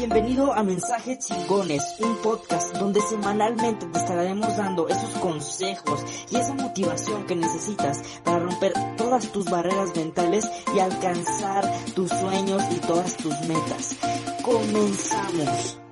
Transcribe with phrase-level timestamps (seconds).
[0.00, 6.54] Bienvenido a Mensajes Chingones, un podcast donde semanalmente te estaremos dando esos consejos y esa
[6.54, 13.14] motivación que necesitas para romper todas tus barreras mentales y alcanzar tus sueños y todas
[13.18, 13.98] tus metas.
[14.42, 15.89] Comenzamos.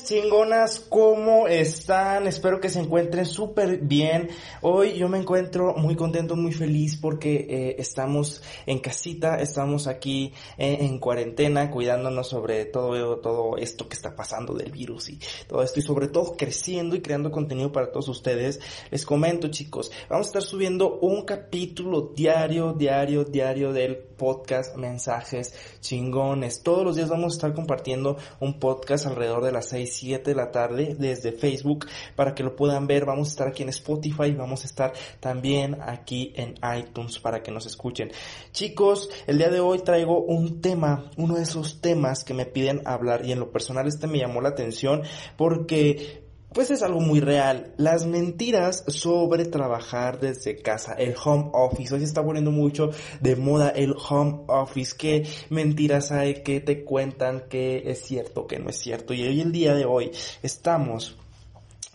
[0.00, 2.26] Chingonas, ¿cómo están?
[2.26, 4.30] Espero que se encuentren súper bien.
[4.62, 10.32] Hoy yo me encuentro muy contento, muy feliz porque eh, estamos en casita, estamos aquí
[10.56, 15.62] en, en, cuarentena, cuidándonos sobre todo, todo esto que está pasando del virus y todo
[15.62, 18.60] esto y sobre todo creciendo y creando contenido para todos ustedes.
[18.90, 25.54] Les comento chicos, vamos a estar subiendo un capítulo diario, diario, diario del podcast Mensajes
[25.80, 26.62] Chingones.
[26.62, 30.36] Todos los días vamos a estar compartiendo un podcast alrededor de las 6 7 de
[30.36, 33.04] la tarde desde Facebook para que lo puedan ver.
[33.04, 37.50] Vamos a estar aquí en Spotify, vamos a estar también aquí en iTunes para que
[37.50, 38.12] nos escuchen.
[38.52, 42.82] Chicos, el día de hoy traigo un tema, uno de esos temas que me piden
[42.84, 45.02] hablar y en lo personal este me llamó la atención
[45.36, 46.21] porque
[46.52, 47.72] pues es algo muy real.
[47.76, 51.94] Las mentiras sobre trabajar desde casa, el home office.
[51.94, 54.94] Hoy se está poniendo mucho de moda el home office.
[54.96, 56.42] ¿Qué mentiras hay?
[56.42, 57.44] ¿Qué te cuentan?
[57.48, 58.46] ¿Qué es cierto?
[58.46, 59.14] ¿Qué no es cierto?
[59.14, 60.10] Y hoy el día de hoy
[60.42, 61.16] estamos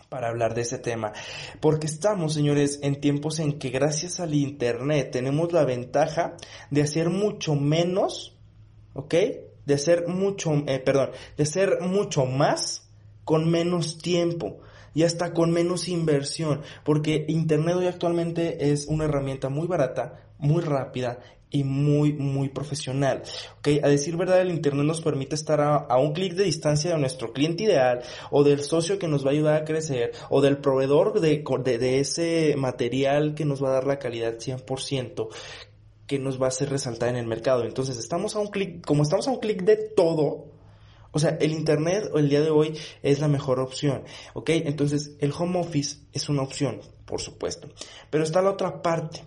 [0.08, 1.12] para hablar de ese tema.
[1.60, 6.36] Porque estamos, señores, en tiempos en que gracias al Internet tenemos la ventaja
[6.70, 8.36] de hacer mucho menos,
[8.94, 9.14] ¿ok?
[9.66, 12.87] De hacer mucho, eh, perdón, de hacer mucho más
[13.28, 14.60] con menos tiempo
[14.94, 20.62] y hasta con menos inversión, porque Internet hoy actualmente es una herramienta muy barata, muy
[20.62, 21.18] rápida
[21.50, 23.24] y muy, muy profesional.
[23.58, 23.68] ¿ok?
[23.82, 26.98] A decir verdad, el Internet nos permite estar a, a un clic de distancia de
[26.98, 30.56] nuestro cliente ideal o del socio que nos va a ayudar a crecer o del
[30.56, 35.28] proveedor de, de, de ese material que nos va a dar la calidad 100%
[36.06, 37.64] que nos va a hacer resaltar en el mercado.
[37.64, 40.46] Entonces, estamos a un clic, como estamos a un clic de todo,
[41.12, 44.02] o sea, el Internet el día de hoy es la mejor opción,
[44.34, 44.50] ¿ok?
[44.50, 47.68] Entonces, el home office es una opción, por supuesto.
[48.10, 49.24] Pero está la otra parte,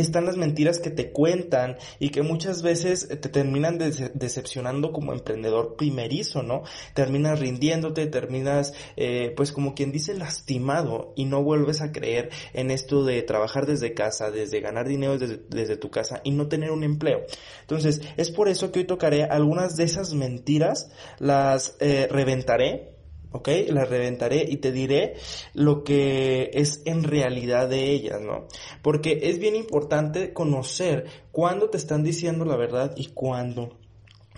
[0.00, 5.12] están las mentiras que te cuentan y que muchas veces te terminan de decepcionando como
[5.12, 6.62] emprendedor primerizo, ¿no?
[6.94, 12.70] Terminas rindiéndote, terminas, eh, pues como quien dice, lastimado y no vuelves a creer en
[12.70, 16.70] esto de trabajar desde casa, desde ganar dinero desde, desde tu casa y no tener
[16.70, 17.22] un empleo.
[17.60, 22.93] Entonces, es por eso que hoy tocaré algunas de esas mentiras, las eh, reventaré,
[23.34, 23.48] ¿ok?
[23.68, 25.14] Las reventaré y te diré
[25.54, 28.46] lo que es en realidad de ellas, ¿no?
[28.80, 33.76] Porque es bien importante conocer cuándo te están diciendo la verdad y cuándo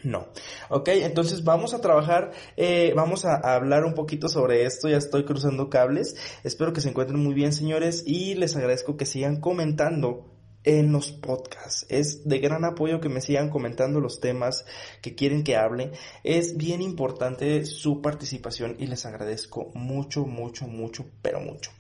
[0.02, 0.28] no.
[0.70, 5.24] Ok, entonces vamos a trabajar, eh, vamos a, hablar un poquito sobre esto, ya estoy
[5.24, 10.35] cruzando cables, espero que se encuentren muy bien señores y les agradezco que sigan comentando
[10.66, 11.86] en los podcasts.
[11.88, 14.66] Es de gran apoyo que me sigan comentando los temas
[15.00, 15.92] que quieren que hable.
[16.24, 21.70] Es bien importante su participación y les agradezco mucho, mucho, mucho, pero mucho.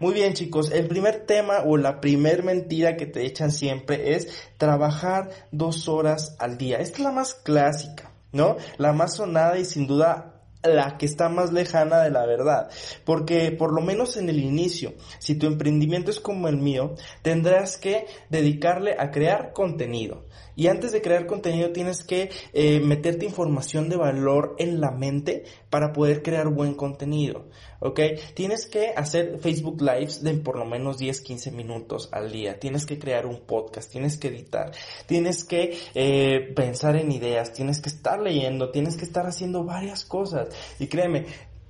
[0.00, 4.28] Muy bien chicos, el primer tema o la primer mentira que te echan siempre es
[4.56, 6.78] trabajar dos horas al día.
[6.78, 8.56] Esta es la más clásica, ¿no?
[8.78, 12.70] La más sonada y sin duda la que está más lejana de la verdad.
[13.04, 17.76] Porque por lo menos en el inicio, si tu emprendimiento es como el mío, tendrás
[17.78, 20.24] que dedicarle a crear contenido.
[20.56, 25.44] Y antes de crear contenido tienes que eh, meterte información de valor en la mente
[25.68, 27.44] para poder crear buen contenido.
[27.78, 28.00] ¿Ok?
[28.34, 32.58] Tienes que hacer Facebook Lives de por lo menos 10, 15 minutos al día.
[32.58, 34.72] Tienes que crear un podcast, tienes que editar,
[35.04, 40.06] tienes que eh, pensar en ideas, tienes que estar leyendo, tienes que estar haciendo varias
[40.06, 40.45] cosas.
[40.78, 41.26] Y créeme,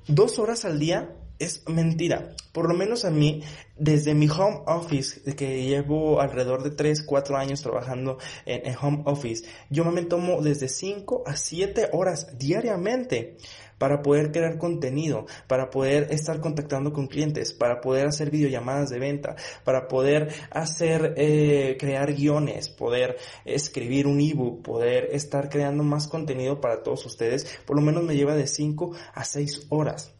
[0.06, 2.34] dos horas al día es mentira.
[2.52, 3.42] Por lo menos a mí,
[3.76, 9.46] desde mi home office, que llevo alrededor de 3, 4 años trabajando en, home office,
[9.70, 13.36] yo me tomo desde 5 a 7 horas diariamente
[13.78, 18.98] para poder crear contenido, para poder estar contactando con clientes, para poder hacer videollamadas de
[18.98, 26.08] venta, para poder hacer, eh, crear guiones, poder escribir un ebook, poder estar creando más
[26.08, 30.16] contenido para todos ustedes, por lo menos me lleva de 5 a 6 horas.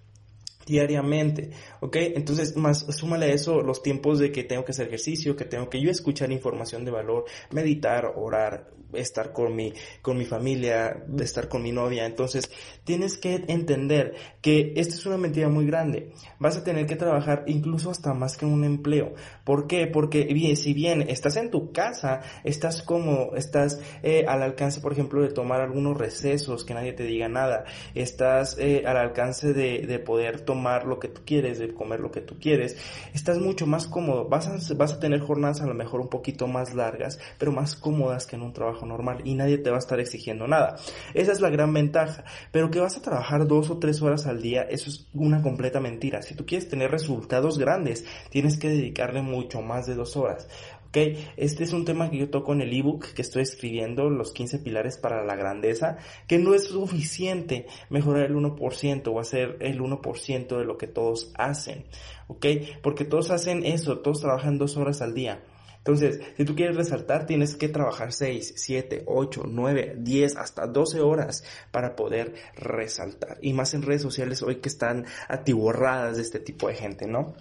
[0.66, 1.96] Diariamente, ¿ok?
[1.96, 5.70] Entonces, más súmale a eso los tiempos de que tengo que hacer ejercicio, que tengo
[5.70, 9.72] que yo escuchar información de valor, meditar, orar, estar con mi,
[10.02, 12.06] con mi familia, estar con mi novia.
[12.06, 12.50] Entonces,
[12.84, 16.12] tienes que entender que esta es una mentira muy grande.
[16.38, 19.14] Vas a tener que trabajar incluso hasta más que un empleo.
[19.44, 19.86] ¿Por qué?
[19.86, 24.92] Porque bien, si bien estás en tu casa, estás como, estás eh, al alcance, por
[24.92, 27.64] ejemplo, de tomar algunos recesos, que nadie te diga nada,
[27.94, 32.10] estás eh, al alcance de, de poder tomar lo que tú quieres, de comer lo
[32.10, 32.76] que tú quieres,
[33.14, 34.28] estás mucho más cómodo.
[34.28, 37.76] Vas a, vas a tener jornadas a lo mejor un poquito más largas, pero más
[37.76, 40.76] cómodas que en un trabajo normal y nadie te va a estar exigiendo nada.
[41.14, 42.24] Esa es la gran ventaja.
[42.52, 45.80] Pero que vas a trabajar dos o tres horas al día, eso es una completa
[45.80, 46.22] mentira.
[46.22, 50.48] Si tú quieres tener resultados grandes, tienes que dedicarle mucho más de dos horas.
[50.96, 54.60] Este es un tema que yo toco en el ebook que estoy escribiendo, los 15
[54.60, 60.58] pilares para la grandeza, que no es suficiente mejorar el 1% o hacer el 1%
[60.58, 61.84] de lo que todos hacen.
[62.82, 65.44] Porque todos hacen eso, todos trabajan dos horas al día.
[65.78, 71.00] Entonces, si tú quieres resaltar, tienes que trabajar 6, 7, 8, 9, 10, hasta 12
[71.00, 73.38] horas para poder resaltar.
[73.40, 77.36] Y más en redes sociales hoy que están atiborradas de este tipo de gente, ¿no?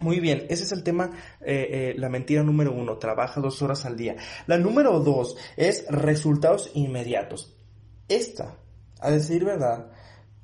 [0.00, 1.10] Muy bien, ese es el tema,
[1.40, 4.14] eh, eh, la mentira número uno, trabaja dos horas al día.
[4.46, 7.56] La número dos es resultados inmediatos.
[8.06, 8.56] Esta,
[9.00, 9.90] a decir verdad,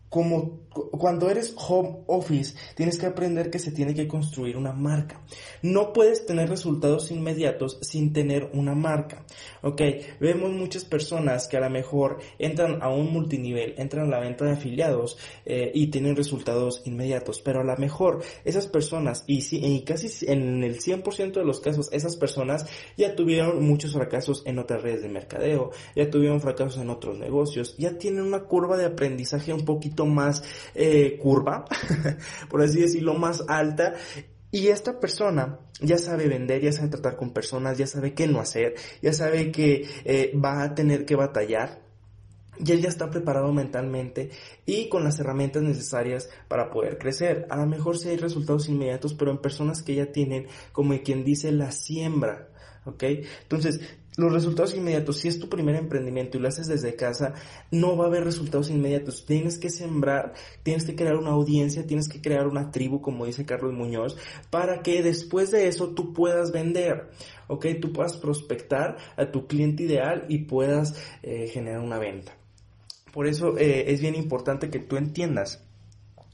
[0.09, 5.21] como cuando eres home office, tienes que aprender que se tiene que construir una marca.
[5.62, 9.25] No puedes tener resultados inmediatos sin tener una marca.
[9.62, 9.81] Ok,
[10.21, 14.44] vemos muchas personas que a lo mejor entran a un multinivel, entran a la venta
[14.44, 15.17] de afiliados
[15.47, 20.27] eh, y tienen resultados inmediatos, pero a lo mejor esas personas, y, si, y casi
[20.27, 22.67] en el 100% de los casos, esas personas
[22.97, 27.77] ya tuvieron muchos fracasos en otras redes de mercadeo, ya tuvieron fracasos en otros negocios,
[27.79, 30.43] ya tienen una curva de aprendizaje un poquito más
[30.75, 31.65] eh, curva,
[32.49, 33.95] por así decirlo, más alta.
[34.51, 38.41] Y esta persona ya sabe vender, ya sabe tratar con personas, ya sabe qué no
[38.41, 41.83] hacer, ya sabe que eh, va a tener que batallar.
[42.65, 44.31] Y él ya está preparado mentalmente
[44.65, 47.49] y con las herramientas necesarias para poder crecer.
[47.51, 51.25] A lo mejor si hay resultados inmediatos, pero en personas que ya tienen, como quien
[51.25, 52.51] dice, la siembra.
[52.85, 53.03] ¿Ok?
[53.43, 53.81] Entonces,
[54.17, 57.35] los resultados inmediatos, si es tu primer emprendimiento y lo haces desde casa,
[57.71, 59.27] no va a haber resultados inmediatos.
[59.27, 63.45] Tienes que sembrar, tienes que crear una audiencia, tienes que crear una tribu, como dice
[63.45, 64.17] Carlos Muñoz,
[64.51, 67.11] para que después de eso tú puedas vender,
[67.49, 67.67] ¿ok?
[67.81, 72.37] Tú puedas prospectar a tu cliente ideal y puedas eh, generar una venta.
[73.13, 75.65] Por eso eh, es bien importante que tú entiendas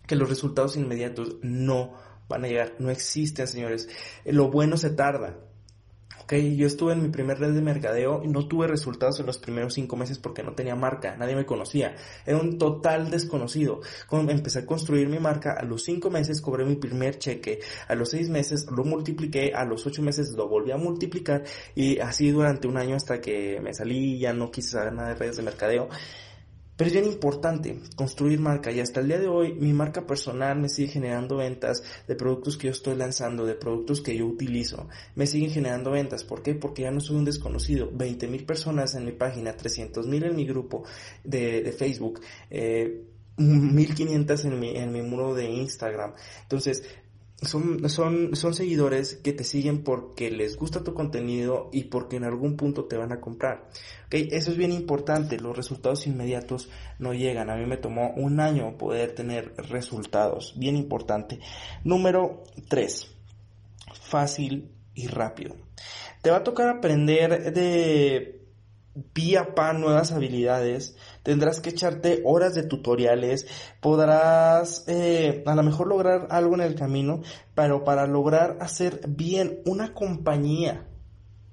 [0.07, 1.95] que los resultados inmediatos no
[2.29, 3.89] van a llegar, no existen, señores.
[4.25, 5.39] Lo bueno se tarda,
[6.31, 9.75] yo estuve en mi primer red de mercadeo y no tuve resultados en los primeros
[9.75, 13.81] cinco meses porque no tenía marca, nadie me conocía, era un total desconocido.
[14.09, 17.95] Cuando empecé a construir mi marca, a los cinco meses cobré mi primer cheque, a
[17.95, 21.43] los seis meses lo multipliqué, a los ocho meses lo volví a multiplicar
[21.75, 25.15] y así durante un año hasta que me salí, ya no quise saber nada de
[25.17, 25.89] redes de mercadeo.
[26.81, 30.59] Pero es bien importante construir marca y hasta el día de hoy mi marca personal
[30.59, 34.89] me sigue generando ventas de productos que yo estoy lanzando, de productos que yo utilizo.
[35.15, 36.25] Me siguen generando ventas.
[36.25, 36.55] ¿Por qué?
[36.55, 37.91] Porque ya no soy un desconocido.
[37.93, 40.85] 20 mil personas en mi página, 300 mil en mi grupo
[41.23, 42.23] de, Facebook.
[42.49, 43.05] Eh,
[43.37, 46.15] 1500 en mi, en mi muro de Instagram.
[46.45, 46.83] Entonces,
[47.43, 52.25] son, son, son seguidores que te siguen porque les gusta tu contenido y porque en
[52.25, 53.69] algún punto te van a comprar.
[54.07, 57.49] Okay, eso es bien importante, los resultados inmediatos no llegan.
[57.51, 61.41] A mí me tomó un año poder tener resultados, bien importante.
[61.85, 63.11] Número 3,
[64.03, 65.57] fácil y rápido.
[66.23, 68.40] Te va a tocar aprender de
[69.15, 73.47] vía pan nuevas habilidades, tendrás que echarte horas de tutoriales,
[73.81, 77.23] podrás eh, a lo mejor lograr algo en el camino,
[77.55, 80.87] pero para lograr hacer bien una compañía,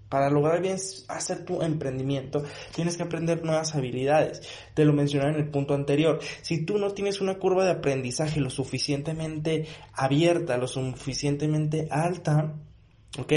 [0.09, 0.77] para lograr bien
[1.09, 4.41] hacer tu emprendimiento, tienes que aprender nuevas habilidades.
[4.73, 6.19] Te lo mencioné en el punto anterior.
[6.41, 12.55] Si tú no tienes una curva de aprendizaje lo suficientemente abierta, lo suficientemente alta,
[13.19, 13.33] ¿ok?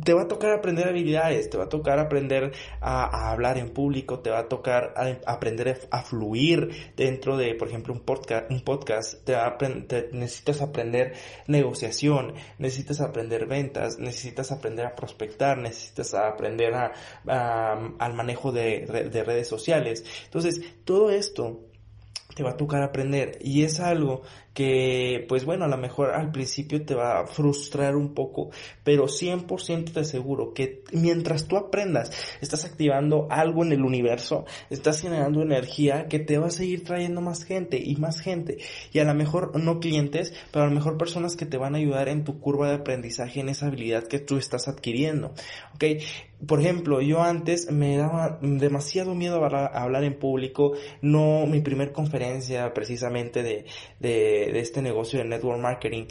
[0.00, 4.20] Te va a tocar aprender habilidades, te va a tocar aprender a, hablar en público,
[4.20, 4.94] te va a tocar
[5.26, 11.14] aprender a fluir dentro de, por ejemplo, un podcast, un podcast te, necesitas aprender
[11.46, 16.92] negociación, necesitas aprender ventas, necesitas aprender a prospectar, necesitas aprender a,
[17.98, 20.04] al manejo de, de redes sociales.
[20.24, 21.71] Entonces, todo esto
[22.34, 23.38] te va a tocar aprender.
[23.40, 24.22] Y es algo
[24.54, 28.50] que pues bueno a lo mejor al principio te va a frustrar un poco
[28.84, 32.10] pero 100% te aseguro que mientras tú aprendas
[32.40, 37.20] estás activando algo en el universo estás generando energía que te va a seguir trayendo
[37.20, 38.58] más gente y más gente.
[38.92, 41.78] Y a lo mejor no clientes pero a lo mejor personas que te van a
[41.78, 45.32] ayudar en tu curva de aprendizaje en esa habilidad que tú estás adquiriendo.
[45.74, 45.84] Ok
[46.46, 51.92] por ejemplo, yo antes me daba demasiado miedo a hablar en público, no mi primer
[51.92, 53.66] conferencia precisamente de,
[54.00, 56.06] de, de este negocio de network marketing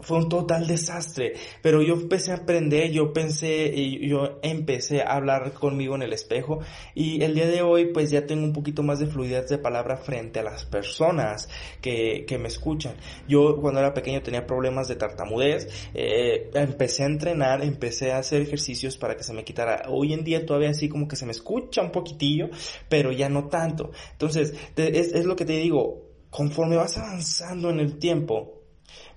[0.00, 5.52] fue un total desastre, pero yo empecé a aprender, yo pensé, yo empecé a hablar
[5.52, 6.60] conmigo en el espejo
[6.94, 9.96] y el día de hoy pues ya tengo un poquito más de fluidez de palabra
[9.96, 11.48] frente a las personas
[11.80, 12.94] que, que me escuchan.
[13.28, 18.42] Yo cuando era pequeño tenía problemas de tartamudez, eh, empecé a entrenar, empecé a hacer
[18.42, 19.84] ejercicios para que se me quitara.
[19.88, 22.50] Hoy en día todavía así como que se me escucha un poquitillo,
[22.88, 23.90] pero ya no tanto.
[24.12, 28.61] Entonces, es, es lo que te digo, conforme vas avanzando en el tiempo,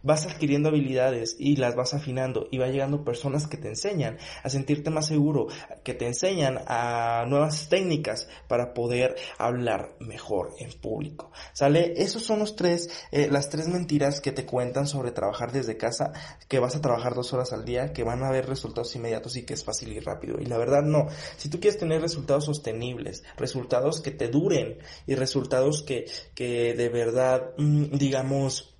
[0.06, 4.50] vas adquiriendo habilidades y las vas afinando y va llegando personas que te enseñan a
[4.50, 5.48] sentirte más seguro,
[5.84, 11.32] que te enseñan a nuevas técnicas para poder hablar mejor en público.
[11.54, 11.94] ¿Sale?
[11.98, 16.14] Esos son los tres, eh, las tres mentiras que te cuentan sobre trabajar desde casa,
[16.48, 19.46] que vas a trabajar dos horas al día, que van a haber resultados inmediatos y
[19.46, 20.40] que es fácil y rápido.
[20.40, 21.08] Y la verdad no.
[21.38, 26.90] Si tú quieres tener resultados sostenibles, resultados que te duren y resultados que, que de
[26.90, 28.75] verdad, mm, digamos,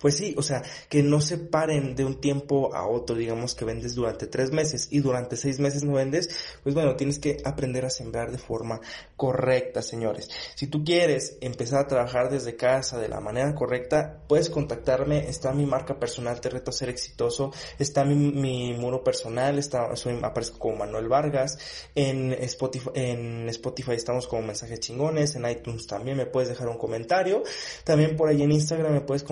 [0.00, 3.64] pues sí, o sea, que no se paren de un tiempo a otro, digamos que
[3.64, 6.28] vendes durante tres meses y durante seis meses no vendes,
[6.62, 8.80] pues bueno, tienes que aprender a sembrar de forma
[9.16, 10.28] correcta, señores.
[10.54, 15.52] Si tú quieres empezar a trabajar desde casa de la manera correcta, puedes contactarme, está
[15.52, 20.58] mi marca personal, te reto a ser exitoso, está mi, muro personal, está, soy, aparezco
[20.58, 21.58] como Manuel Vargas,
[21.94, 26.78] en Spotify, en Spotify estamos como mensajes chingones, en iTunes también me puedes dejar un
[26.78, 27.42] comentario,
[27.84, 29.22] también por ahí en Instagram me puedes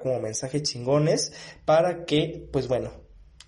[0.00, 1.32] como mensajes chingones
[1.64, 2.90] para que, pues bueno,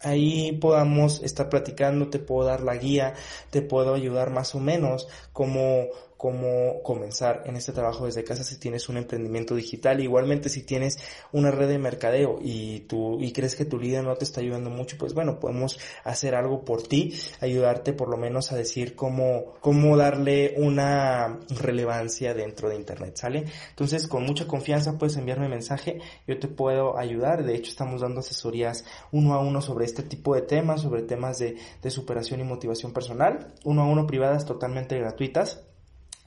[0.00, 3.14] ahí podamos estar platicando, te puedo dar la guía,
[3.50, 8.58] te puedo ayudar más o menos como cómo comenzar en este trabajo desde casa si
[8.58, 10.00] tienes un emprendimiento digital.
[10.00, 10.98] Igualmente si tienes
[11.32, 14.68] una red de mercadeo y tú y crees que tu líder no te está ayudando
[14.68, 19.54] mucho, pues bueno, podemos hacer algo por ti, ayudarte por lo menos a decir cómo
[19.60, 23.44] cómo darle una relevancia dentro de internet, ¿sale?
[23.70, 27.44] Entonces, con mucha confianza puedes enviarme mensaje, yo te puedo ayudar.
[27.44, 31.38] De hecho, estamos dando asesorías uno a uno sobre este tipo de temas, sobre temas
[31.38, 35.67] de, de superación y motivación personal, uno a uno privadas totalmente gratuitas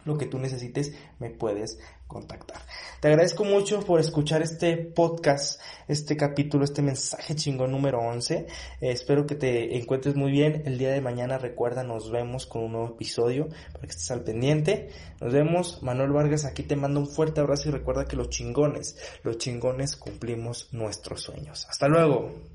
[0.05, 2.61] lo que tú necesites, me puedes contactar.
[2.99, 8.35] Te agradezco mucho por escuchar este podcast, este capítulo, este mensaje chingón número 11.
[8.35, 8.47] Eh,
[8.81, 10.63] espero que te encuentres muy bien.
[10.65, 14.23] El día de mañana, recuerda, nos vemos con un nuevo episodio para que estés al
[14.23, 14.89] pendiente.
[15.21, 15.81] Nos vemos.
[15.81, 19.95] Manuel Vargas, aquí te mando un fuerte abrazo y recuerda que los chingones, los chingones
[19.95, 21.65] cumplimos nuestros sueños.
[21.69, 22.50] Hasta luego.